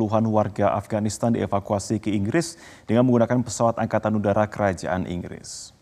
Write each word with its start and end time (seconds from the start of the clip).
puluhan 0.00 0.24
warga 0.32 0.72
Afghanistan 0.72 1.28
dievakuasi 1.28 2.00
ke 2.00 2.08
Inggris 2.08 2.56
dengan 2.88 3.04
menggunakan 3.04 3.44
pesawat 3.44 3.76
Angkatan 3.76 4.16
Udara 4.16 4.48
Kerajaan 4.48 5.04
Inggris. 5.04 5.76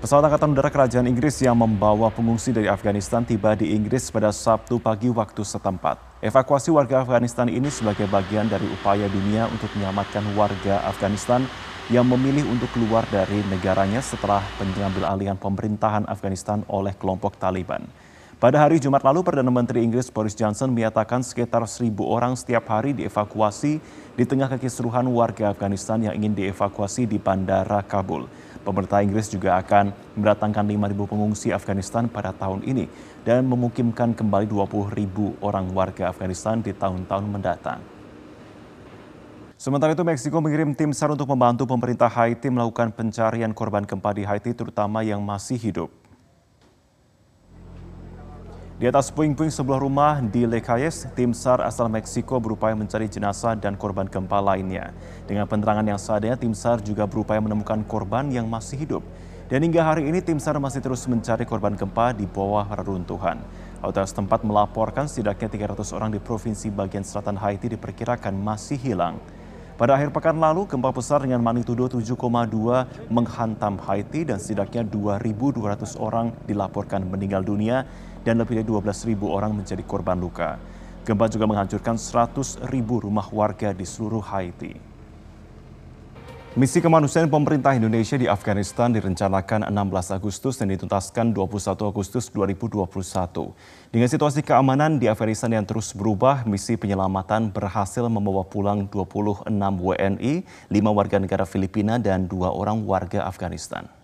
Pesawat 0.00 0.24
Angkatan 0.24 0.56
Udara 0.56 0.72
Kerajaan 0.72 1.04
Inggris 1.04 1.36
yang 1.44 1.60
membawa 1.60 2.08
pengungsi 2.08 2.48
dari 2.56 2.64
Afghanistan 2.64 3.28
tiba 3.28 3.52
di 3.52 3.76
Inggris 3.76 4.08
pada 4.08 4.32
Sabtu 4.32 4.80
pagi 4.80 5.12
waktu 5.12 5.44
setempat. 5.44 6.24
Evakuasi 6.24 6.72
warga 6.72 7.04
Afghanistan 7.04 7.52
ini 7.52 7.68
sebagai 7.68 8.08
bagian 8.08 8.48
dari 8.48 8.64
upaya 8.72 9.04
dunia 9.12 9.52
untuk 9.52 9.68
menyelamatkan 9.76 10.24
warga 10.32 10.80
Afghanistan 10.88 11.44
yang 11.92 12.08
memilih 12.08 12.48
untuk 12.48 12.72
keluar 12.72 13.04
dari 13.12 13.44
negaranya 13.52 14.00
setelah 14.00 14.40
pengambil 14.56 15.04
alihan 15.12 15.36
pemerintahan 15.36 16.08
Afghanistan 16.08 16.64
oleh 16.72 16.96
kelompok 16.96 17.36
Taliban. 17.36 17.84
Pada 18.42 18.58
hari 18.58 18.82
Jumat 18.82 19.06
lalu, 19.06 19.22
Perdana 19.22 19.54
Menteri 19.54 19.86
Inggris 19.86 20.10
Boris 20.10 20.34
Johnson 20.34 20.74
menyatakan 20.74 21.22
sekitar 21.22 21.62
seribu 21.70 22.10
orang 22.10 22.34
setiap 22.34 22.66
hari 22.74 22.90
dievakuasi 22.90 23.78
di 24.18 24.24
tengah 24.26 24.50
kekisruhan 24.50 25.06
warga 25.14 25.54
Afghanistan 25.54 26.02
yang 26.02 26.18
ingin 26.18 26.34
dievakuasi 26.34 27.06
di 27.06 27.22
Bandara 27.22 27.86
Kabul. 27.86 28.26
Pemerintah 28.66 28.98
Inggris 28.98 29.30
juga 29.30 29.62
akan 29.62 29.94
mendatangkan 30.18 30.58
5.000 30.58 30.90
pengungsi 31.06 31.54
Afghanistan 31.54 32.10
pada 32.10 32.34
tahun 32.34 32.66
ini 32.66 32.90
dan 33.22 33.46
memukimkan 33.46 34.10
kembali 34.10 34.50
20.000 34.50 35.38
orang 35.38 35.70
warga 35.70 36.10
Afghanistan 36.10 36.58
di 36.58 36.74
tahun-tahun 36.74 37.22
mendatang. 37.22 37.78
Sementara 39.54 39.94
itu, 39.94 40.02
Meksiko 40.02 40.42
mengirim 40.42 40.74
tim 40.74 40.90
SAR 40.90 41.14
untuk 41.14 41.30
membantu 41.30 41.62
pemerintah 41.62 42.10
Haiti 42.10 42.50
melakukan 42.50 42.90
pencarian 42.90 43.54
korban 43.54 43.86
gempa 43.86 44.10
di 44.10 44.26
Haiti, 44.26 44.50
terutama 44.50 45.06
yang 45.06 45.22
masih 45.22 45.54
hidup. 45.54 46.01
Di 48.82 48.90
atas 48.90 49.14
puing-puing 49.14 49.46
sebuah 49.46 49.78
rumah 49.78 50.18
di 50.18 50.42
Le 50.42 50.58
Cayes, 50.58 51.06
tim 51.14 51.30
SAR 51.30 51.62
asal 51.62 51.86
Meksiko 51.86 52.42
berupaya 52.42 52.74
mencari 52.74 53.06
jenazah 53.06 53.54
dan 53.54 53.78
korban 53.78 54.10
gempa 54.10 54.42
lainnya. 54.42 54.90
Dengan 55.22 55.46
penerangan 55.46 55.86
yang 55.86 56.02
seadanya, 56.02 56.34
tim 56.34 56.50
SAR 56.50 56.82
juga 56.82 57.06
berupaya 57.06 57.38
menemukan 57.38 57.78
korban 57.86 58.26
yang 58.34 58.50
masih 58.50 58.82
hidup. 58.82 59.06
Dan 59.46 59.62
hingga 59.62 59.86
hari 59.86 60.10
ini 60.10 60.18
tim 60.18 60.42
SAR 60.42 60.58
masih 60.58 60.82
terus 60.82 61.06
mencari 61.06 61.46
korban 61.46 61.78
gempa 61.78 62.10
di 62.10 62.26
bawah 62.26 62.66
reruntuhan. 62.74 63.38
Otoritas 63.86 64.18
tempat 64.18 64.42
melaporkan 64.42 65.06
setidaknya 65.06 65.78
300 65.78 65.94
orang 65.94 66.10
di 66.10 66.18
provinsi 66.18 66.74
bagian 66.74 67.06
selatan 67.06 67.38
Haiti 67.38 67.70
diperkirakan 67.70 68.34
masih 68.34 68.82
hilang. 68.82 69.22
Pada 69.72 69.96
akhir 69.96 70.12
pekan 70.12 70.36
lalu, 70.36 70.68
gempa 70.68 70.92
besar 70.92 71.24
dengan 71.24 71.40
magnitudo 71.40 71.88
7,2 71.88 72.12
menghantam 73.08 73.80
Haiti 73.80 74.28
dan 74.28 74.36
setidaknya 74.36 74.84
2.200 74.84 75.96
orang 75.96 76.36
dilaporkan 76.44 77.08
meninggal 77.08 77.40
dunia 77.40 77.88
dan 78.20 78.36
lebih 78.36 78.60
dari 78.60 78.68
12.000 78.68 79.16
orang 79.24 79.56
menjadi 79.56 79.80
korban 79.80 80.20
luka. 80.20 80.60
Gempa 81.08 81.24
juga 81.32 81.48
menghancurkan 81.48 81.96
100.000 81.96 82.68
rumah 82.84 83.24
warga 83.32 83.72
di 83.72 83.88
seluruh 83.88 84.20
Haiti. 84.20 84.91
Misi 86.52 86.84
kemanusiaan 86.84 87.32
pemerintah 87.32 87.72
Indonesia 87.72 88.20
di 88.20 88.28
Afghanistan 88.28 88.92
direncanakan 88.92 89.72
16 89.72 90.12
Agustus 90.12 90.60
dan 90.60 90.68
dituntaskan 90.68 91.32
21 91.32 91.48
Agustus 91.88 92.28
2021. 92.28 93.56
Dengan 93.88 94.04
situasi 94.04 94.44
keamanan 94.44 95.00
di 95.00 95.08
Afghanistan 95.08 95.48
yang 95.48 95.64
terus 95.64 95.96
berubah, 95.96 96.44
misi 96.44 96.76
penyelamatan 96.76 97.48
berhasil 97.56 98.04
membawa 98.04 98.44
pulang 98.44 98.84
26 98.84 99.48
WNI, 99.80 100.44
5 100.44 100.92
warga 100.92 101.16
negara 101.16 101.48
Filipina 101.48 101.96
dan 101.96 102.28
2 102.28 102.44
orang 102.44 102.84
warga 102.84 103.24
Afghanistan. 103.24 104.01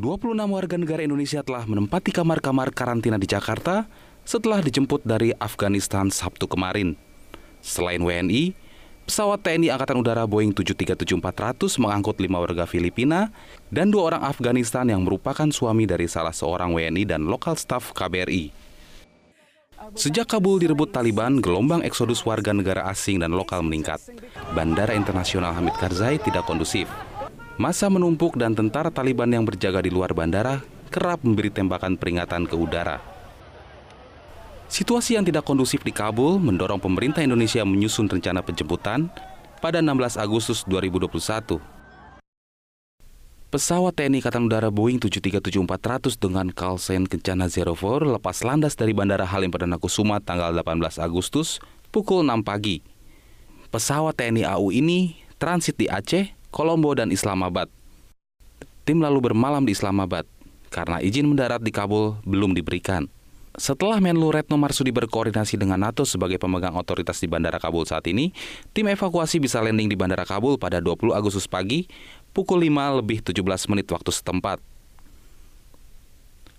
26 0.00 0.32
warga 0.48 0.80
negara 0.80 1.04
Indonesia 1.04 1.44
telah 1.44 1.68
menempati 1.68 2.08
kamar-kamar 2.08 2.72
karantina 2.72 3.20
di 3.20 3.28
Jakarta 3.28 3.84
setelah 4.24 4.64
dijemput 4.64 5.04
dari 5.04 5.36
Afghanistan 5.36 6.08
Sabtu 6.08 6.48
kemarin. 6.48 6.96
Selain 7.60 8.00
WNI, 8.00 8.56
pesawat 9.04 9.44
TNI 9.44 9.68
Angkatan 9.76 10.00
Udara 10.00 10.24
Boeing 10.24 10.56
737-400 10.56 11.76
mengangkut 11.84 12.16
lima 12.16 12.40
warga 12.40 12.64
Filipina 12.64 13.28
dan 13.68 13.92
dua 13.92 14.16
orang 14.16 14.24
Afghanistan 14.24 14.88
yang 14.88 15.04
merupakan 15.04 15.52
suami 15.52 15.84
dari 15.84 16.08
salah 16.08 16.32
seorang 16.32 16.72
WNI 16.72 17.04
dan 17.04 17.28
lokal 17.28 17.60
staf 17.60 17.92
KBRI. 17.92 18.56
Sejak 20.00 20.32
Kabul 20.32 20.64
direbut 20.64 20.96
Taliban, 20.96 21.44
gelombang 21.44 21.84
eksodus 21.84 22.24
warga 22.24 22.56
negara 22.56 22.88
asing 22.88 23.20
dan 23.20 23.36
lokal 23.36 23.60
meningkat. 23.60 24.00
Bandara 24.56 24.96
Internasional 24.96 25.52
Hamid 25.52 25.76
Karzai 25.76 26.16
tidak 26.16 26.48
kondusif. 26.48 26.88
Masa 27.60 27.92
menumpuk 27.92 28.40
dan 28.40 28.56
tentara 28.56 28.88
Taliban 28.88 29.28
yang 29.28 29.44
berjaga 29.44 29.84
di 29.84 29.92
luar 29.92 30.16
bandara 30.16 30.64
kerap 30.88 31.20
memberi 31.20 31.52
tembakan 31.52 31.92
peringatan 31.92 32.48
ke 32.48 32.56
udara. 32.56 33.04
Situasi 34.72 35.20
yang 35.20 35.28
tidak 35.28 35.44
kondusif 35.44 35.84
di 35.84 35.92
Kabul 35.92 36.40
mendorong 36.40 36.80
pemerintah 36.80 37.20
Indonesia 37.20 37.60
menyusun 37.60 38.08
rencana 38.08 38.40
penjemputan 38.40 39.12
pada 39.60 39.84
16 39.84 40.16
Agustus 40.16 40.64
2021. 40.64 41.60
Pesawat 43.52 43.92
TNI 43.92 44.24
Angkatan 44.24 44.48
Udara 44.48 44.72
Boeing 44.72 44.96
737-400 44.96 46.16
dengan 46.16 46.48
kalsen 46.48 47.04
Kencana 47.04 47.52
04 47.52 47.76
lepas 48.16 48.40
landas 48.40 48.72
dari 48.72 48.96
Bandara 48.96 49.28
Halim 49.28 49.52
Perdana 49.52 49.76
Kusuma 49.76 50.16
tanggal 50.24 50.56
18 50.56 50.96
Agustus 50.96 51.60
pukul 51.92 52.24
6 52.24 52.40
pagi. 52.40 52.80
Pesawat 53.68 54.16
TNI 54.16 54.48
AU 54.48 54.72
ini 54.72 55.20
transit 55.36 55.76
di 55.76 55.84
Aceh 55.84 56.39
Kolombo, 56.50 56.92
dan 56.98 57.14
Islamabad. 57.14 57.70
Tim 58.84 58.98
lalu 58.98 59.30
bermalam 59.30 59.62
di 59.62 59.72
Islamabad 59.72 60.26
karena 60.70 60.98
izin 61.02 61.26
mendarat 61.30 61.62
di 61.62 61.70
Kabul 61.70 62.18
belum 62.26 62.54
diberikan. 62.54 63.06
Setelah 63.50 63.98
Menlu 63.98 64.30
Retno 64.30 64.54
Marsudi 64.54 64.94
berkoordinasi 64.94 65.58
dengan 65.58 65.82
NATO 65.82 66.06
sebagai 66.06 66.38
pemegang 66.38 66.78
otoritas 66.78 67.18
di 67.18 67.26
Bandara 67.26 67.58
Kabul 67.58 67.82
saat 67.82 68.06
ini, 68.06 68.30
tim 68.70 68.86
evakuasi 68.86 69.42
bisa 69.42 69.58
landing 69.58 69.90
di 69.90 69.98
Bandara 69.98 70.22
Kabul 70.22 70.54
pada 70.54 70.78
20 70.78 71.10
Agustus 71.10 71.50
pagi 71.50 71.90
pukul 72.30 72.62
5 72.70 73.02
lebih 73.02 73.18
17 73.26 73.42
menit 73.74 73.90
waktu 73.90 74.10
setempat. 74.14 74.62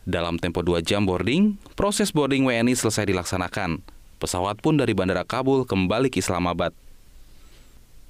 Dalam 0.03 0.35
tempo 0.35 0.59
2 0.59 0.83
jam 0.83 1.07
boarding, 1.07 1.55
proses 1.79 2.11
boarding 2.11 2.43
WNI 2.43 2.75
selesai 2.75 3.07
dilaksanakan. 3.07 3.79
Pesawat 4.19 4.59
pun 4.59 4.75
dari 4.75 4.91
Bandara 4.91 5.23
Kabul 5.23 5.63
kembali 5.63 6.11
ke 6.11 6.19
Islamabad. 6.19 6.75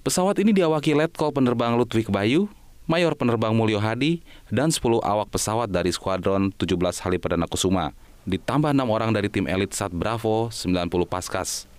Pesawat 0.01 0.34
ini 0.41 0.50
diawaki 0.50 0.97
Letkol 0.97 1.29
Penerbang 1.29 1.78
Ludwig 1.78 2.09
Bayu, 2.09 2.50
Mayor 2.89 3.13
Penerbang 3.13 3.53
Mulyo 3.53 3.78
Hadi, 3.78 4.25
dan 4.50 4.73
10 4.73 4.97
awak 4.97 5.29
pesawat 5.29 5.69
dari 5.69 5.94
Skuadron 5.94 6.50
17 6.57 7.06
Halim 7.06 7.22
Perdana 7.22 7.45
Kusuma, 7.45 7.94
ditambah 8.25 8.73
6 8.73 8.81
orang 8.81 9.13
dari 9.13 9.29
tim 9.29 9.45
elit 9.45 9.78
Sat 9.78 9.94
Bravo 9.94 10.50
90 10.50 10.90
Paskas. 11.06 11.69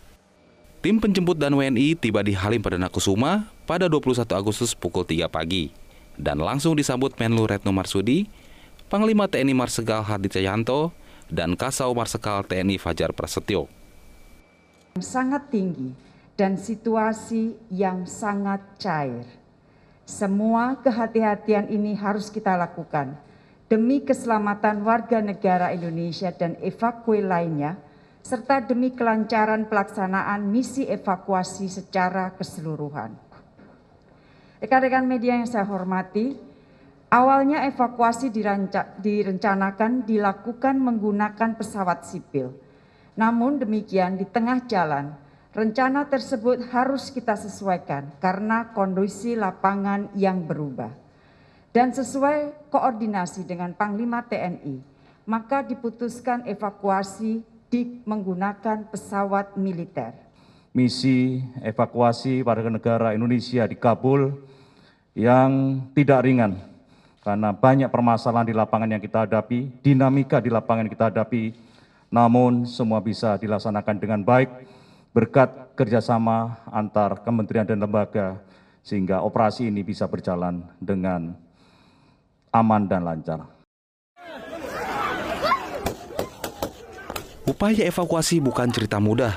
Tim 0.87 1.03
penjemput 1.03 1.35
dan 1.35 1.51
WNI 1.51 1.99
tiba 1.99 2.23
di 2.23 2.31
Halim 2.39 2.63
Perdana 2.63 2.87
Kusuma 2.87 3.51
pada 3.67 3.91
21 3.91 4.23
Agustus 4.39 4.71
pukul 4.71 5.03
3 5.03 5.27
pagi 5.27 5.75
dan 6.15 6.39
langsung 6.39 6.79
disambut 6.79 7.19
Menlu 7.19 7.51
Retno 7.51 7.75
Marsudi, 7.75 8.31
Panglima 8.87 9.27
TNI 9.27 9.51
Marsikal 9.51 10.07
Hadi 10.07 10.31
Cahyanto, 10.31 10.95
dan 11.27 11.59
Kasau 11.59 11.91
Marsikal 11.91 12.47
TNI 12.47 12.79
Fajar 12.79 13.11
Prasetyo. 13.11 13.67
Sangat 15.03 15.51
tinggi 15.51 16.12
dan 16.37 16.57
situasi 16.57 17.57
yang 17.69 18.09
sangat 18.09 18.61
cair. 18.81 19.25
Semua 20.03 20.81
kehati-hatian 20.83 21.71
ini 21.71 21.95
harus 21.95 22.29
kita 22.29 22.57
lakukan 22.59 23.17
demi 23.73 24.05
keselamatan 24.05 24.85
warga 24.85 25.25
negara 25.25 25.73
Indonesia 25.73 26.29
dan 26.29 26.61
evakuasi 26.61 27.25
lainnya, 27.25 27.81
serta 28.21 28.61
demi 28.61 28.93
kelancaran 28.93 29.65
pelaksanaan 29.65 30.45
misi 30.45 30.85
evakuasi 30.85 31.73
secara 31.73 32.37
keseluruhan. 32.37 33.17
Rekan-rekan 34.61 35.09
media 35.09 35.41
yang 35.41 35.49
saya 35.49 35.65
hormati, 35.65 36.37
awalnya 37.09 37.65
evakuasi 37.65 38.29
direncanakan 39.01 40.05
dilakukan 40.05 40.77
menggunakan 40.77 41.57
pesawat 41.57 42.05
sipil. 42.05 42.53
Namun 43.17 43.57
demikian 43.57 44.21
di 44.21 44.29
tengah 44.29 44.69
jalan, 44.69 45.17
Rencana 45.53 46.09
tersebut 46.09 46.65
harus 46.73 47.13
kita 47.13 47.37
sesuaikan 47.37 48.09
karena 48.25 48.73
kondisi 48.73 49.37
lapangan 49.37 50.09
yang 50.17 50.49
berubah. 50.49 50.89
Dan 51.77 51.93
sesuai 51.93 52.73
koordinasi 52.73 53.45
dengan 53.45 53.77
Panglima 53.77 54.25
TNI, 54.25 54.81
maka 55.29 55.61
diputuskan 55.61 56.49
evakuasi 56.49 57.45
di 57.69 58.01
menggunakan 58.09 58.89
pesawat 58.89 59.61
militer. 59.61 60.17
Misi 60.73 61.45
evakuasi 61.61 62.41
warga 62.41 62.73
negara 62.73 63.13
Indonesia 63.13 63.69
di 63.69 63.77
Kabul 63.77 64.33
yang 65.13 65.85
tidak 65.93 66.25
ringan 66.25 66.57
karena 67.21 67.53
banyak 67.53 67.93
permasalahan 67.93 68.49
di 68.49 68.57
lapangan 68.57 68.89
yang 68.89 69.05
kita 69.05 69.29
hadapi, 69.29 69.69
dinamika 69.85 70.41
di 70.41 70.49
lapangan 70.49 70.89
yang 70.89 70.95
kita 70.97 71.13
hadapi, 71.13 71.53
namun 72.09 72.65
semua 72.65 73.05
bisa 73.05 73.37
dilaksanakan 73.37 73.97
dengan 74.01 74.25
baik 74.25 74.49
berkat 75.13 75.77
kerjasama 75.77 76.57
antar 76.73 77.21
kementerian 77.21 77.69
dan 77.69 77.85
lembaga 77.85 78.41
sehingga 78.81 79.21
operasi 79.21 79.69
ini 79.69 79.85
bisa 79.85 80.09
berjalan 80.09 80.65
dengan 80.81 81.37
aman 82.49 82.89
dan 82.89 83.05
lancar. 83.05 83.45
Upaya 87.45 87.85
evakuasi 87.85 88.41
bukan 88.41 88.73
cerita 88.73 88.97
mudah. 88.97 89.37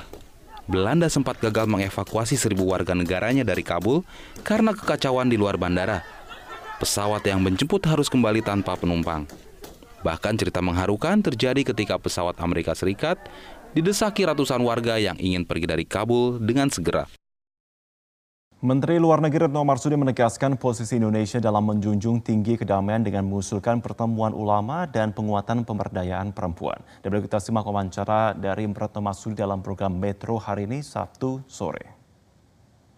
Belanda 0.66 1.06
sempat 1.06 1.38
gagal 1.38 1.70
mengevakuasi 1.70 2.34
seribu 2.34 2.66
warga 2.66 2.90
negaranya 2.96 3.46
dari 3.46 3.62
Kabul 3.62 4.02
karena 4.42 4.74
kekacauan 4.74 5.30
di 5.30 5.38
luar 5.38 5.54
bandara. 5.54 6.02
Pesawat 6.82 7.22
yang 7.22 7.38
menjemput 7.38 7.84
harus 7.86 8.10
kembali 8.10 8.42
tanpa 8.42 8.74
penumpang. 8.74 9.28
Bahkan 10.06 10.34
cerita 10.38 10.62
mengharukan 10.62 11.18
terjadi 11.18 11.66
ketika 11.72 11.98
pesawat 11.98 12.38
Amerika 12.38 12.78
Serikat 12.78 13.18
didesaki 13.76 14.24
ratusan 14.24 14.64
warga 14.64 14.96
yang 14.96 15.20
ingin 15.20 15.44
pergi 15.44 15.68
dari 15.68 15.84
Kabul 15.84 16.40
dengan 16.40 16.72
segera. 16.72 17.04
Menteri 18.64 18.96
Luar 18.96 19.20
Negeri 19.20 19.52
Retno 19.52 19.68
Marsudi 19.68 20.00
menegaskan 20.00 20.56
posisi 20.56 20.96
Indonesia 20.96 21.36
dalam 21.36 21.60
menjunjung 21.68 22.24
tinggi 22.24 22.56
kedamaian 22.56 23.04
dengan 23.04 23.28
mengusulkan 23.28 23.84
pertemuan 23.84 24.32
ulama 24.32 24.88
dan 24.88 25.12
penguatan 25.12 25.60
pemberdayaan 25.60 26.32
perempuan. 26.32 26.80
Dan 27.04 27.20
kita 27.20 27.36
simak 27.36 27.68
wawancara 27.68 28.32
dari 28.32 28.64
Retno 28.64 29.04
Marsudi 29.04 29.36
dalam 29.36 29.60
program 29.60 29.92
Metro 29.92 30.40
hari 30.40 30.64
ini 30.64 30.80
Sabtu 30.80 31.44
sore 31.44 31.96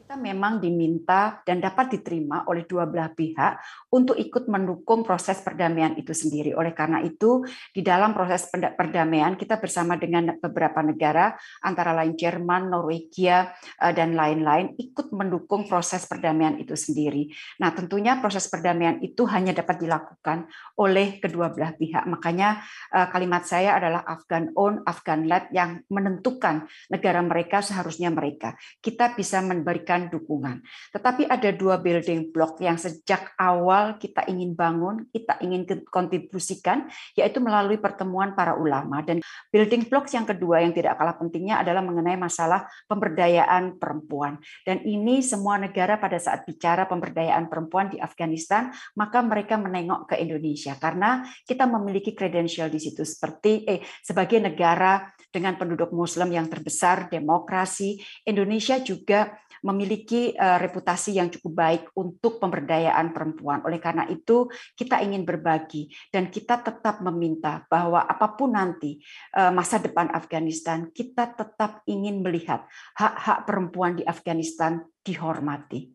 kita 0.09 0.17
memang 0.25 0.57
diminta 0.57 1.45
dan 1.45 1.61
dapat 1.61 1.93
diterima 1.93 2.49
oleh 2.49 2.65
dua 2.65 2.89
belah 2.89 3.13
pihak 3.13 3.61
untuk 3.89 4.19
ikut 4.21 4.51
mendukung 4.51 5.07
proses 5.07 5.41
perdamaian 5.41 5.97
itu 5.97 6.13
sendiri. 6.13 6.53
Oleh 6.53 6.77
karena 6.77 7.01
itu, 7.01 7.47
di 7.73 7.81
dalam 7.81 8.13
proses 8.13 8.51
perdamaian 8.53 9.39
kita 9.39 9.57
bersama 9.57 9.97
dengan 9.97 10.37
beberapa 10.37 10.85
negara 10.85 11.33
antara 11.65 11.97
lain 11.97 12.19
Jerman, 12.19 12.69
Norwegia 12.69 13.55
eh, 13.81 13.93
dan 13.95 14.13
lain-lain 14.13 14.77
ikut 14.77 15.15
mendukung 15.15 15.65
proses 15.65 16.05
perdamaian 16.05 16.61
itu 16.61 16.77
sendiri. 16.77 17.33
Nah, 17.63 17.73
tentunya 17.73 18.21
proses 18.21 18.51
perdamaian 18.51 19.01
itu 19.01 19.25
hanya 19.31 19.57
dapat 19.57 19.81
dilakukan 19.81 20.51
oleh 20.77 21.23
kedua 21.23 21.55
belah 21.55 21.73
pihak. 21.79 22.05
Makanya 22.05 22.61
eh, 22.93 23.09
kalimat 23.09 23.49
saya 23.49 23.79
adalah 23.79 24.05
Afghan 24.05 24.53
own, 24.59 24.85
Afghan 24.85 25.25
led 25.25 25.49
yang 25.55 25.81
menentukan 25.89 26.69
negara 26.93 27.25
mereka 27.25 27.65
seharusnya 27.65 28.13
mereka. 28.13 28.53
Kita 28.85 29.17
bisa 29.17 29.41
memberikan 29.41 29.79
memberikan 29.79 30.11
dukungan. 30.11 30.57
Tetapi 30.91 31.31
ada 31.31 31.51
dua 31.55 31.79
building 31.79 32.35
block 32.35 32.59
yang 32.59 32.75
sejak 32.75 33.33
awal 33.39 33.78
kita 33.97 34.27
ingin 34.29 34.53
bangun, 34.53 35.07
kita 35.11 35.39
ingin 35.45 35.65
kontribusikan, 35.89 36.87
yaitu 37.15 37.39
melalui 37.39 37.79
pertemuan 37.79 38.35
para 38.35 38.59
ulama. 38.59 39.01
Dan 39.03 39.23
building 39.51 39.87
block 39.87 40.11
yang 40.13 40.27
kedua 40.27 40.63
yang 40.63 40.75
tidak 40.75 40.99
kalah 40.99 41.17
pentingnya 41.17 41.63
adalah 41.63 41.81
mengenai 41.81 42.19
masalah 42.19 42.67
pemberdayaan 42.91 43.79
perempuan. 43.79 44.41
Dan 44.67 44.83
ini 44.85 45.23
semua 45.25 45.57
negara 45.57 45.97
pada 45.97 46.19
saat 46.19 46.45
bicara 46.45 46.85
pemberdayaan 46.91 47.47
perempuan 47.47 47.89
di 47.93 47.99
Afghanistan, 48.03 48.71
maka 48.99 49.23
mereka 49.23 49.57
menengok 49.57 50.11
ke 50.13 50.21
Indonesia 50.21 50.75
karena 50.77 51.25
kita 51.47 51.65
memiliki 51.65 52.13
kredensial 52.13 52.69
di 52.69 52.81
situ 52.81 53.03
seperti 53.07 53.65
eh 53.69 53.81
sebagai 54.03 54.41
negara 54.41 55.09
dengan 55.29 55.61
penduduk 55.61 55.93
muslim 55.93 56.33
yang 56.33 56.49
terbesar, 56.49 57.13
demokrasi, 57.13 58.01
Indonesia 58.25 58.81
juga 58.81 59.37
memiliki 59.63 60.33
uh, 60.39 60.57
reputasi 60.57 61.19
yang 61.19 61.29
cukup 61.29 61.53
baik 61.53 61.83
untuk 61.99 62.39
pemberdayaan 62.39 63.11
perempuan. 63.11 63.59
Oleh 63.69 63.77
karena 63.77 64.09
itu, 64.09 64.49
kita 64.73 65.05
ingin 65.05 65.29
berbagi 65.29 65.93
dan 66.09 66.33
kita 66.33 66.65
tetap 66.65 67.05
meminta 67.05 67.69
bahwa 67.69 68.01
apa 68.01 68.33
pun 68.33 68.57
nanti 68.57 68.97
uh, 69.37 69.53
masa 69.53 69.77
depan 69.77 70.09
Afghanistan, 70.09 70.89
kita 70.89 71.37
tetap 71.37 71.85
ingin 71.85 72.25
melihat 72.25 72.65
hak-hak 72.97 73.45
perempuan 73.45 74.01
di 74.01 74.09
Afghanistan 74.09 74.81
dihormati. 75.05 75.93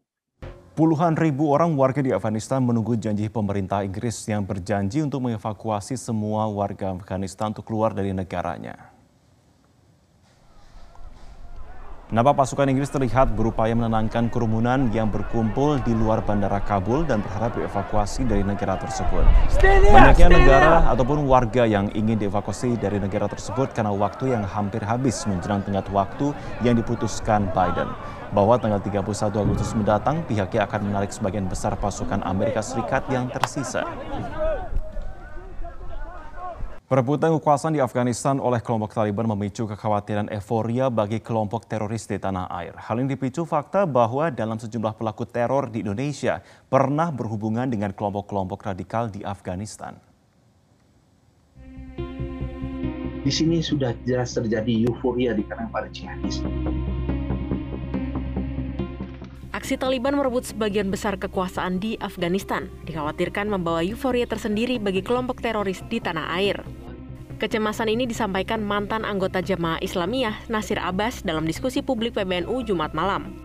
Puluhan 0.74 1.14
ribu 1.14 1.54
orang 1.54 1.78
warga 1.78 2.02
di 2.02 2.10
Afghanistan 2.10 2.62
menunggu 2.62 2.98
janji 2.98 3.30
pemerintah 3.30 3.86
Inggris 3.86 4.26
yang 4.26 4.42
berjanji 4.42 5.06
untuk 5.06 5.22
mengevakuasi 5.22 5.94
semua 5.98 6.50
warga 6.50 6.94
Afghanistan 6.94 7.54
untuk 7.54 7.70
keluar 7.70 7.94
dari 7.94 8.10
negaranya. 8.10 8.93
Nampak 12.14 12.46
pasukan 12.46 12.70
Inggris 12.70 12.94
terlihat 12.94 13.34
berupaya 13.34 13.74
menenangkan 13.74 14.30
kerumunan 14.30 14.86
yang 14.94 15.10
berkumpul 15.10 15.82
di 15.82 15.98
luar 15.98 16.22
bandara 16.22 16.62
Kabul 16.62 17.10
dan 17.10 17.26
berharap 17.26 17.58
dievakuasi 17.58 18.30
dari 18.30 18.46
negara 18.46 18.78
tersebut. 18.78 19.26
Banyaknya 19.66 20.30
negara 20.30 20.94
ataupun 20.94 21.26
warga 21.26 21.66
yang 21.66 21.90
ingin 21.98 22.22
dievakuasi 22.22 22.78
dari 22.78 23.02
negara 23.02 23.26
tersebut 23.26 23.74
karena 23.74 23.90
waktu 23.90 24.30
yang 24.30 24.46
hampir 24.46 24.86
habis 24.86 25.26
menjelang 25.26 25.66
tengah 25.66 25.82
waktu 25.90 26.38
yang 26.62 26.78
diputuskan 26.78 27.50
Biden. 27.50 27.90
Bahwa 28.30 28.62
tanggal 28.62 28.78
31 28.78 29.34
Agustus 29.34 29.74
mendatang 29.74 30.22
pihaknya 30.30 30.70
akan 30.70 30.94
menarik 30.94 31.10
sebagian 31.10 31.50
besar 31.50 31.74
pasukan 31.82 32.22
Amerika 32.30 32.62
Serikat 32.62 33.10
yang 33.10 33.26
tersisa. 33.34 33.90
Perebutan 36.94 37.34
kekuasaan 37.34 37.74
di 37.74 37.82
Afghanistan 37.82 38.38
oleh 38.38 38.62
kelompok 38.62 38.94
Taliban 38.94 39.26
memicu 39.26 39.66
kekhawatiran 39.66 40.30
euforia 40.30 40.94
bagi 40.94 41.18
kelompok 41.18 41.66
teroris 41.66 42.06
di 42.06 42.22
tanah 42.22 42.46
air. 42.54 42.78
Hal 42.78 43.02
ini 43.02 43.18
dipicu 43.18 43.50
fakta 43.50 43.90
bahwa 43.90 44.30
dalam 44.30 44.62
sejumlah 44.62 44.94
pelaku 44.94 45.26
teror 45.26 45.74
di 45.74 45.82
Indonesia 45.82 46.46
pernah 46.70 47.10
berhubungan 47.10 47.66
dengan 47.66 47.98
kelompok-kelompok 47.98 48.70
radikal 48.70 49.10
di 49.10 49.26
Afghanistan. 49.26 49.98
Di 53.26 53.32
sini 53.34 53.66
sudah 53.66 53.98
jelas 54.06 54.38
terjadi 54.38 54.86
euforia 54.86 55.34
di 55.34 55.42
kalangan 55.50 55.74
para 55.74 55.90
jihadis. 55.90 56.46
Aksi 59.50 59.82
Taliban 59.82 60.14
merebut 60.14 60.46
sebagian 60.46 60.94
besar 60.94 61.18
kekuasaan 61.18 61.82
di 61.82 61.98
Afghanistan 61.98 62.70
dikhawatirkan 62.86 63.50
membawa 63.50 63.82
euforia 63.82 64.30
tersendiri 64.30 64.78
bagi 64.78 65.02
kelompok 65.02 65.42
teroris 65.42 65.82
di 65.90 65.98
tanah 65.98 66.38
air. 66.38 66.83
Kecemasan 67.44 67.92
ini 67.92 68.08
disampaikan 68.08 68.64
mantan 68.64 69.04
anggota 69.04 69.44
Jemaah 69.44 69.76
Islamiyah 69.84 70.48
Nasir 70.48 70.80
Abbas 70.80 71.28
dalam 71.28 71.44
diskusi 71.44 71.84
publik 71.84 72.16
PBNU 72.16 72.64
Jumat 72.64 72.96
malam. 72.96 73.36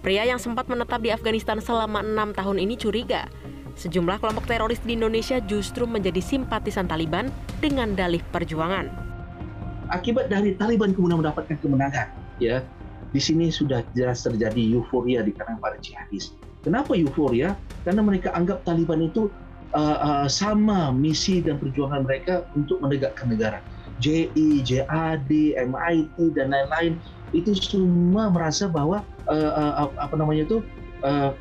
Pria 0.00 0.24
yang 0.24 0.40
sempat 0.40 0.64
menetap 0.72 1.04
di 1.04 1.12
Afghanistan 1.12 1.60
selama 1.60 2.00
enam 2.00 2.32
tahun 2.32 2.56
ini 2.56 2.80
curiga 2.80 3.28
sejumlah 3.76 4.24
kelompok 4.24 4.48
teroris 4.48 4.80
di 4.88 4.96
Indonesia 4.96 5.36
justru 5.44 5.84
menjadi 5.84 6.16
simpatisan 6.16 6.88
Taliban 6.88 7.28
dengan 7.60 7.92
dalih 7.92 8.24
perjuangan. 8.32 8.88
Akibat 9.92 10.32
dari 10.32 10.56
Taliban 10.56 10.96
kemudian 10.96 11.20
mendapatkan 11.20 11.60
kemenangan, 11.60 12.08
ya 12.40 12.64
di 13.12 13.20
sini 13.20 13.52
sudah 13.52 13.84
jelas 13.92 14.24
terjadi 14.24 14.80
euforia 14.80 15.20
di 15.20 15.36
kalangan 15.36 15.60
para 15.60 15.76
jihadis. 15.76 16.32
Kenapa 16.64 16.96
euforia? 16.96 17.52
Karena 17.84 18.00
mereka 18.00 18.32
anggap 18.32 18.64
Taliban 18.64 19.04
itu 19.04 19.28
uh, 19.76 19.98
uh, 20.00 20.26
sama 20.26 20.90
misi 20.90 21.44
dan 21.44 21.60
perjuangan 21.60 22.08
mereka 22.08 22.48
untuk 22.56 22.80
menegakkan 22.80 23.28
negara. 23.28 23.60
JI, 24.00 24.60
JAD, 24.64 25.30
MIT 25.56 26.16
dan 26.36 26.52
lain-lain 26.52 27.00
itu 27.32 27.52
semua 27.56 28.32
merasa 28.32 28.68
bahwa 28.68 29.04
uh, 29.28 29.52
uh, 29.56 29.88
apa 30.00 30.14
namanya 30.16 30.48
itu 30.48 30.58
uh, 31.04 31.32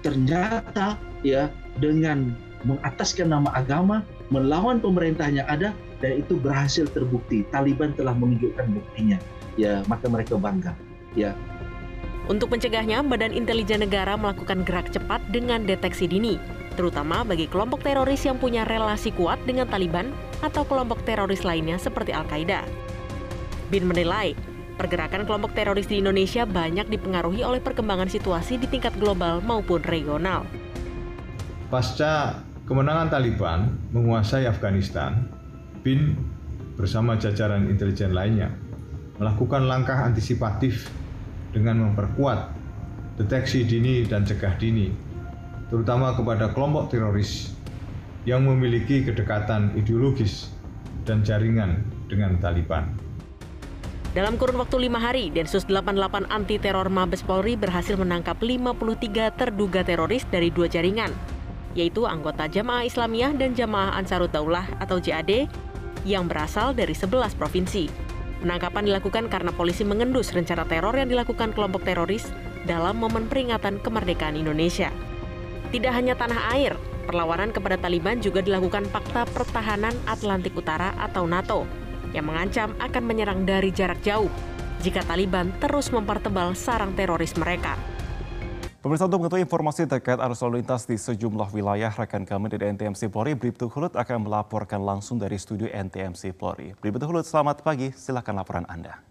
ternyata 0.00 0.96
ya 1.24 1.52
dengan 1.80 2.32
mengataskan 2.64 3.32
nama 3.32 3.52
agama 3.56 4.04
melawan 4.32 4.80
pemerintah 4.80 5.28
yang 5.28 5.46
ada 5.48 5.72
dan 6.00 6.20
itu 6.20 6.36
berhasil 6.36 6.84
terbukti. 6.92 7.48
Taliban 7.48 7.96
telah 7.96 8.12
menunjukkan 8.12 8.66
buktinya. 8.76 9.16
Ya, 9.56 9.80
maka 9.88 10.04
mereka 10.12 10.36
bangga. 10.36 10.76
Ya, 11.16 11.32
untuk 12.28 12.52
mencegahnya, 12.52 13.00
Badan 13.00 13.32
Intelijen 13.32 13.80
Negara 13.80 14.20
melakukan 14.20 14.68
gerak 14.68 14.92
cepat 14.92 15.24
dengan 15.32 15.64
deteksi 15.64 16.04
dini 16.04 16.36
terutama 16.76 17.24
bagi 17.24 17.48
kelompok 17.48 17.80
teroris 17.82 18.22
yang 18.28 18.36
punya 18.36 18.62
relasi 18.68 19.10
kuat 19.16 19.40
dengan 19.48 19.66
Taliban 19.66 20.12
atau 20.44 20.62
kelompok 20.68 21.02
teroris 21.08 21.42
lainnya 21.42 21.80
seperti 21.80 22.12
Al-Qaeda. 22.12 22.62
Bin 23.72 23.88
menilai, 23.88 24.36
pergerakan 24.76 25.24
kelompok 25.24 25.56
teroris 25.56 25.88
di 25.88 25.98
Indonesia 25.98 26.44
banyak 26.44 26.86
dipengaruhi 26.92 27.42
oleh 27.42 27.58
perkembangan 27.58 28.12
situasi 28.12 28.60
di 28.60 28.68
tingkat 28.68 28.92
global 29.00 29.40
maupun 29.40 29.80
regional. 29.88 30.44
Pasca 31.72 32.44
kemenangan 32.68 33.10
Taliban 33.10 33.74
menguasai 33.90 34.46
Afghanistan, 34.46 35.26
BIN 35.80 36.14
bersama 36.76 37.16
jajaran 37.16 37.66
intelijen 37.72 38.12
lainnya 38.12 38.52
melakukan 39.16 39.64
langkah 39.64 39.96
antisipatif 40.04 40.92
dengan 41.56 41.88
memperkuat 41.88 42.52
deteksi 43.16 43.64
dini 43.64 44.04
dan 44.04 44.28
cegah 44.28 44.60
dini 44.60 44.92
terutama 45.68 46.14
kepada 46.14 46.54
kelompok 46.54 46.90
teroris 46.94 47.54
yang 48.26 48.42
memiliki 48.42 49.06
kedekatan 49.06 49.74
ideologis 49.78 50.50
dan 51.06 51.22
jaringan 51.22 51.86
dengan 52.10 52.38
Taliban. 52.42 52.90
Dalam 54.16 54.40
kurun 54.40 54.56
waktu 54.56 54.88
lima 54.88 54.96
hari, 54.96 55.28
Densus 55.28 55.68
88 55.68 56.32
Anti 56.32 56.56
Teror 56.56 56.88
Mabes 56.88 57.20
Polri 57.20 57.52
berhasil 57.52 58.00
menangkap 58.00 58.40
53 58.40 59.36
terduga 59.36 59.84
teroris 59.84 60.24
dari 60.32 60.48
dua 60.48 60.72
jaringan, 60.72 61.12
yaitu 61.76 62.08
anggota 62.08 62.48
Jamaah 62.48 62.88
Islamiyah 62.88 63.36
dan 63.36 63.52
Jamaah 63.52 63.92
Ansarut 64.00 64.32
Daulah 64.32 64.64
atau 64.80 64.96
JAD 64.96 65.46
yang 66.08 66.32
berasal 66.32 66.72
dari 66.72 66.96
11 66.96 67.36
provinsi. 67.36 67.92
Penangkapan 68.40 68.88
dilakukan 68.88 69.28
karena 69.28 69.52
polisi 69.52 69.84
mengendus 69.84 70.32
rencana 70.32 70.64
teror 70.64 70.96
yang 70.96 71.12
dilakukan 71.12 71.52
kelompok 71.52 71.84
teroris 71.84 72.24
dalam 72.64 72.96
momen 72.96 73.28
peringatan 73.28 73.84
kemerdekaan 73.84 74.40
Indonesia. 74.40 74.88
Tidak 75.76 75.92
hanya 75.92 76.16
tanah 76.16 76.56
air, 76.56 76.72
Perlawanan 77.06 77.54
kepada 77.54 77.78
Taliban 77.78 78.18
juga 78.18 78.42
dilakukan 78.42 78.90
Fakta 78.90 79.28
Pertahanan 79.30 79.94
Atlantik 80.10 80.58
Utara 80.58 80.90
atau 80.98 81.22
NATO 81.22 81.62
yang 82.10 82.26
mengancam 82.26 82.74
akan 82.82 83.02
menyerang 83.06 83.46
dari 83.46 83.70
jarak 83.70 84.02
jauh 84.02 84.26
jika 84.82 85.06
Taliban 85.06 85.54
terus 85.62 85.94
mempertebal 85.94 86.58
sarang 86.58 86.98
teroris 86.98 87.38
mereka. 87.38 87.78
Pemirsa 88.82 89.06
untuk 89.06 89.26
mengetahui 89.26 89.46
informasi 89.46 89.86
terkait 89.86 90.18
arus 90.18 90.42
lalu 90.42 90.62
lintas 90.62 90.86
di 90.86 90.96
sejumlah 90.98 91.50
wilayah, 91.50 91.90
rekan 91.94 92.22
kami 92.22 92.50
dari 92.50 92.70
NTMC 92.74 93.10
Polri, 93.10 93.34
Bribtu 93.34 93.66
Hulut 93.70 93.98
akan 93.98 94.26
melaporkan 94.26 94.82
langsung 94.82 95.18
dari 95.18 95.38
studio 95.38 95.66
NTMC 95.70 96.34
Polri. 96.34 96.74
Bribtu 96.78 97.06
Hulut, 97.06 97.26
selamat 97.26 97.66
pagi, 97.66 97.90
silakan 97.94 98.42
laporan 98.42 98.66
Anda. 98.70 99.05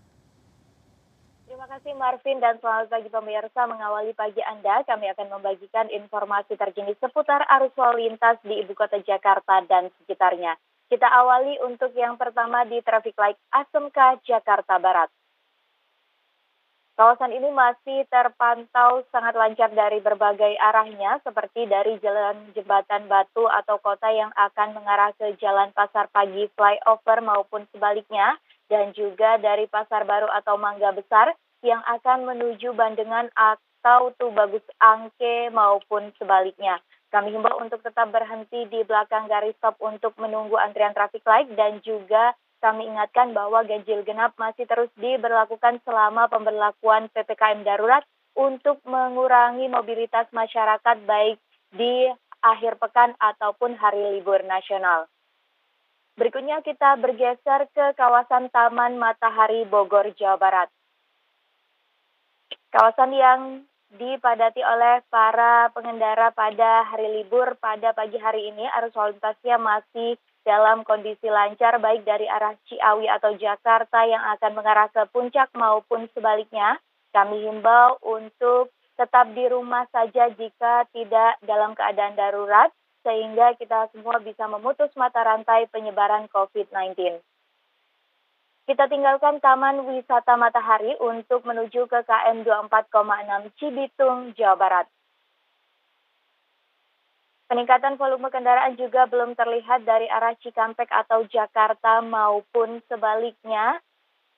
Kasih 1.75 1.91
Marvin 1.99 2.39
dan 2.39 2.55
selamat 2.63 2.87
pagi 2.87 3.11
pemirsa. 3.11 3.67
Mengawali 3.67 4.15
pagi 4.15 4.39
Anda, 4.39 4.87
kami 4.87 5.11
akan 5.11 5.27
membagikan 5.27 5.91
informasi 5.91 6.55
terkini 6.55 6.95
seputar 7.03 7.43
arus 7.51 7.75
lalu 7.75 8.07
lintas 8.07 8.39
di 8.47 8.63
Ibu 8.63 8.71
Kota 8.71 8.95
Jakarta 9.03 9.59
dan 9.67 9.91
sekitarnya. 9.99 10.55
Kita 10.87 11.03
awali 11.03 11.59
untuk 11.67 11.91
yang 11.91 12.15
pertama 12.15 12.63
di 12.63 12.79
traffic 12.79 13.19
light 13.19 13.35
Asmk 13.51 14.23
Jakarta 14.23 14.79
Barat. 14.79 15.11
Kawasan 16.95 17.35
ini 17.35 17.51
masih 17.51 18.07
terpantau 18.07 19.03
sangat 19.11 19.35
lancar 19.35 19.67
dari 19.75 19.99
berbagai 19.99 20.55
arahnya, 20.55 21.19
seperti 21.27 21.67
dari 21.67 21.99
jalan 21.99 22.55
jembatan 22.55 23.11
Batu 23.11 23.51
atau 23.51 23.83
kota 23.83 24.07
yang 24.15 24.31
akan 24.31 24.79
mengarah 24.79 25.11
ke 25.19 25.35
Jalan 25.43 25.75
Pasar 25.75 26.07
Pagi 26.07 26.47
flyover 26.55 27.19
maupun 27.19 27.67
sebaliknya, 27.75 28.39
dan 28.71 28.95
juga 28.95 29.35
dari 29.43 29.67
Pasar 29.67 30.07
Baru 30.07 30.31
atau 30.31 30.55
Mangga 30.55 30.95
Besar 30.95 31.35
yang 31.65 31.81
akan 31.83 32.29
menuju 32.29 32.77
Bandengan 32.77 33.33
atau 33.33 34.13
Tubagus 34.21 34.63
Angke 34.77 35.49
maupun 35.49 36.13
sebaliknya. 36.21 36.77
Kami 37.09 37.33
himbau 37.33 37.57
untuk 37.57 37.81
tetap 37.81 38.13
berhenti 38.13 38.69
di 38.69 38.85
belakang 38.85 39.25
garis 39.25 39.57
stop 39.57 39.81
untuk 39.81 40.13
menunggu 40.21 40.59
antrian 40.61 40.93
traffic 40.93 41.25
light 41.25 41.49
dan 41.57 41.81
juga 41.81 42.37
kami 42.61 42.85
ingatkan 42.85 43.33
bahwa 43.33 43.61
ganjil 43.65 44.01
genap 44.05 44.33
masih 44.41 44.65
terus 44.65 44.89
diberlakukan 44.97 45.81
selama 45.85 46.29
pemberlakuan 46.29 47.09
PPKM 47.13 47.61
darurat 47.61 48.01
untuk 48.35 48.83
mengurangi 48.83 49.69
mobilitas 49.71 50.27
masyarakat 50.33 50.97
baik 51.07 51.37
di 51.71 52.09
akhir 52.43 52.77
pekan 52.77 53.15
ataupun 53.17 53.79
hari 53.79 54.19
libur 54.19 54.43
nasional. 54.45 55.07
Berikutnya 56.15 56.63
kita 56.63 56.95
bergeser 56.95 57.67
ke 57.75 57.91
kawasan 57.99 58.47
Taman 58.47 58.95
Matahari 58.95 59.67
Bogor, 59.67 60.15
Jawa 60.15 60.39
Barat. 60.39 60.69
Kawasan 62.75 63.15
yang 63.15 63.63
dipadati 63.95 64.59
oleh 64.59 64.99
para 65.07 65.71
pengendara 65.71 66.27
pada 66.35 66.83
hari 66.83 67.23
libur 67.23 67.55
pada 67.55 67.95
pagi 67.95 68.19
hari 68.19 68.51
ini 68.51 68.67
arus 68.67 68.91
lalu 68.99 69.15
lintasnya 69.15 69.55
masih 69.55 70.19
dalam 70.43 70.83
kondisi 70.83 71.31
lancar 71.31 71.79
baik 71.79 72.03
dari 72.03 72.27
arah 72.27 72.51
Ciawi 72.67 73.07
atau 73.07 73.31
Jakarta 73.39 74.03
yang 74.03 74.19
akan 74.35 74.59
mengarah 74.59 74.91
ke 74.91 75.07
puncak 75.15 75.47
maupun 75.55 76.11
sebaliknya. 76.11 76.75
Kami 77.15 77.47
himbau 77.47 77.95
untuk 78.03 78.75
tetap 78.99 79.31
di 79.31 79.47
rumah 79.47 79.87
saja 79.95 80.27
jika 80.35 80.83
tidak 80.91 81.39
dalam 81.47 81.79
keadaan 81.79 82.19
darurat 82.19 82.75
sehingga 83.07 83.55
kita 83.55 83.87
semua 83.95 84.19
bisa 84.19 84.51
memutus 84.51 84.91
mata 84.99 85.23
rantai 85.23 85.71
penyebaran 85.71 86.27
COVID-19. 86.27 87.23
Kita 88.65 88.89
tinggalkan 88.89 89.37
Taman 89.45 89.85
Wisata 89.85 90.33
Matahari 90.41 90.97
untuk 90.97 91.45
menuju 91.45 91.85
ke 91.85 92.01
KM 92.01 92.41
24,6 92.41 93.53
Cibitung, 93.61 94.33
Jawa 94.33 94.57
Barat. 94.57 94.87
Peningkatan 97.45 97.93
volume 98.01 98.33
kendaraan 98.33 98.73
juga 98.73 99.05
belum 99.05 99.37
terlihat 99.37 99.85
dari 99.85 100.09
arah 100.09 100.33
Cikampek 100.41 100.89
atau 100.89 101.29
Jakarta 101.29 102.01
maupun 102.01 102.81
sebaliknya. 102.89 103.77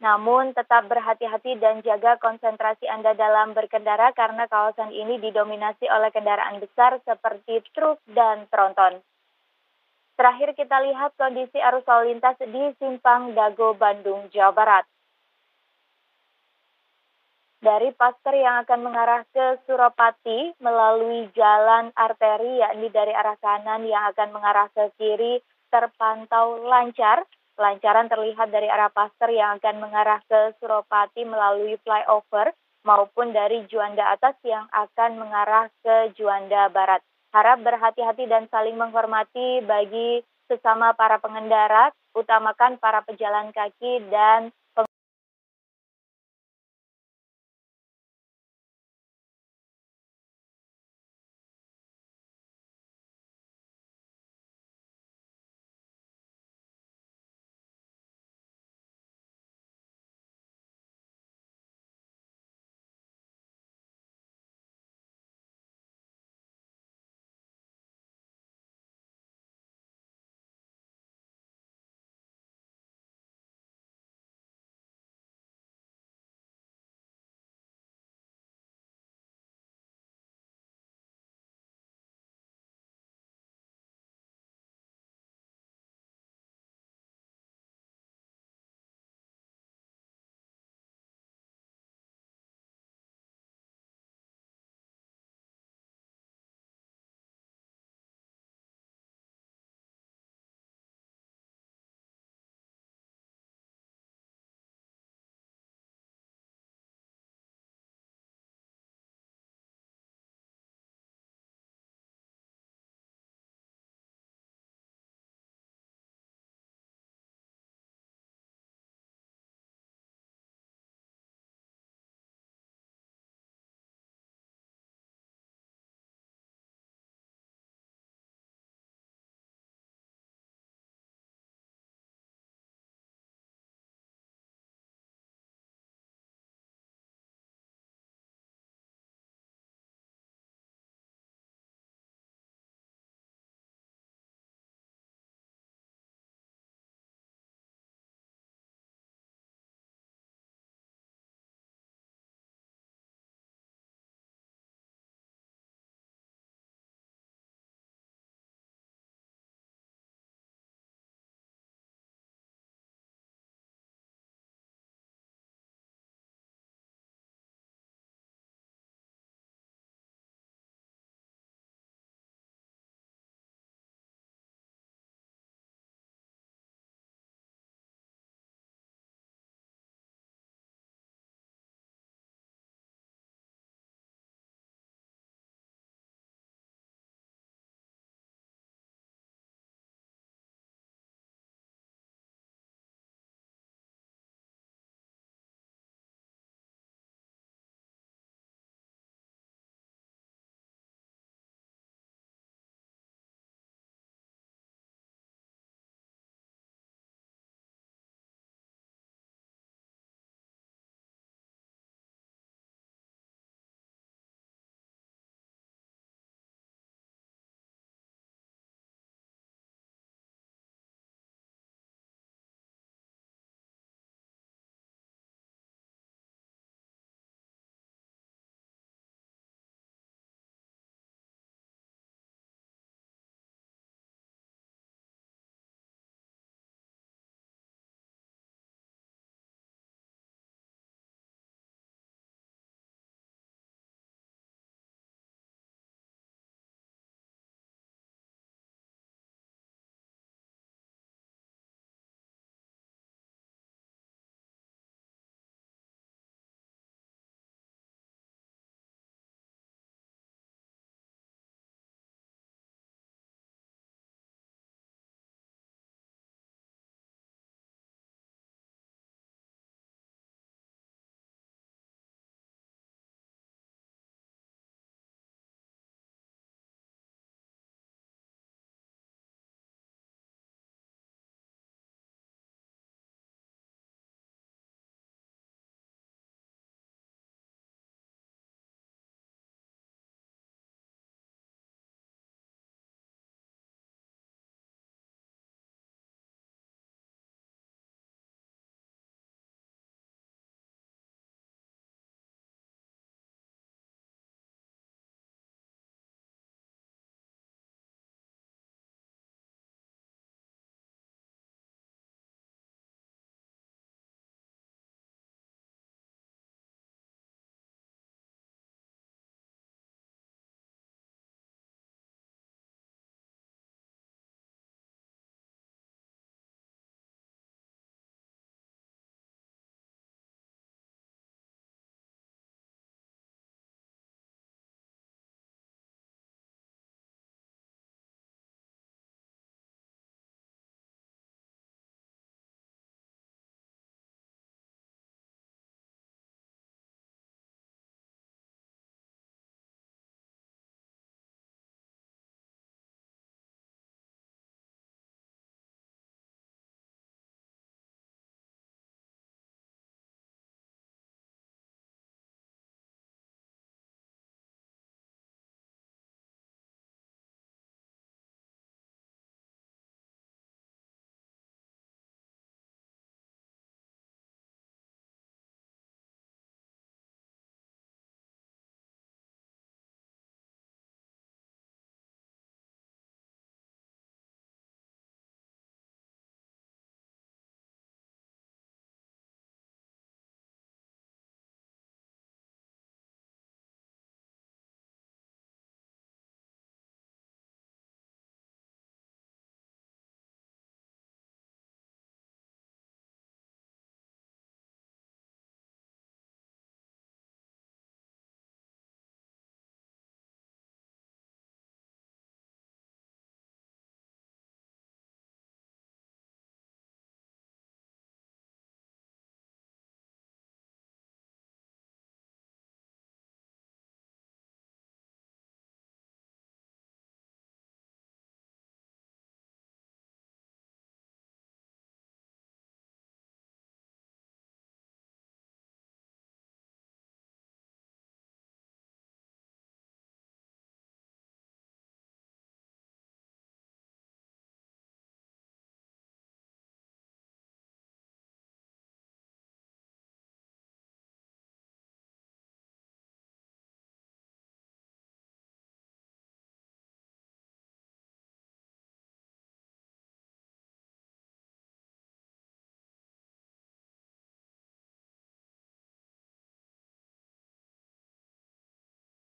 Namun 0.03 0.51
tetap 0.51 0.91
berhati-hati 0.91 1.55
dan 1.63 1.79
jaga 1.79 2.19
konsentrasi 2.19 2.84
Anda 2.84 3.15
dalam 3.15 3.55
berkendara 3.55 4.12
karena 4.12 4.43
kawasan 4.51 4.91
ini 4.91 5.24
didominasi 5.24 5.88
oleh 5.88 6.12
kendaraan 6.12 6.60
besar 6.60 7.00
seperti 7.07 7.63
truk 7.72 8.03
dan 8.12 8.43
tronton. 8.51 9.00
Terakhir 10.18 10.58
kita 10.58 10.82
lihat 10.82 11.14
kondisi 11.14 11.62
arus 11.62 11.86
lalu 11.86 12.18
lintas 12.18 12.42
di 12.42 12.74
Simpang 12.82 13.38
Dago, 13.38 13.78
Bandung, 13.78 14.26
Jawa 14.34 14.50
Barat 14.50 14.86
dari 17.58 17.90
Paster 17.92 18.38
yang 18.38 18.64
akan 18.64 18.80
mengarah 18.86 19.26
ke 19.34 19.60
Suropati 19.66 20.56
melalui 20.62 21.28
jalan 21.34 21.90
arteri 21.98 22.62
yakni 22.62 22.88
dari 22.94 23.12
arah 23.12 23.36
kanan 23.42 23.84
yang 23.84 24.08
akan 24.14 24.30
mengarah 24.32 24.70
ke 24.72 24.94
kiri 24.96 25.42
terpantau 25.74 26.64
lancar. 26.64 27.26
Lancaran 27.58 28.06
terlihat 28.06 28.54
dari 28.54 28.70
arah 28.70 28.94
Paster 28.94 29.34
yang 29.34 29.58
akan 29.58 29.82
mengarah 29.82 30.22
ke 30.30 30.54
Suropati 30.62 31.26
melalui 31.26 31.74
flyover 31.82 32.54
maupun 32.86 33.34
dari 33.34 33.66
Juanda 33.66 34.14
atas 34.14 34.38
yang 34.46 34.70
akan 34.70 35.18
mengarah 35.18 35.66
ke 35.82 36.14
Juanda 36.14 36.70
Barat. 36.70 37.02
Harap 37.36 37.60
berhati-hati 37.63 38.25
dan 38.27 38.48
saling 38.48 38.79
menghormati 38.79 39.63
bagi 39.67 40.24
sesama 40.48 40.96
para 40.96 41.19
pengendara, 41.19 41.91
utamakan 42.15 42.79
para 42.79 43.03
pejalan 43.03 43.51
kaki 43.51 44.07
dan 44.07 44.50